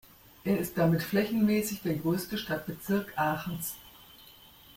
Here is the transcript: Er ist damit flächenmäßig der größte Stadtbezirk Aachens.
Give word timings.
Er 0.45 0.57
ist 0.57 0.79
damit 0.79 1.03
flächenmäßig 1.03 1.83
der 1.83 1.93
größte 1.93 2.35
Stadtbezirk 2.39 3.13
Aachens. 3.19 3.75